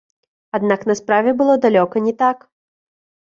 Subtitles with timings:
[0.57, 2.37] Аднак на справе было далёка не так.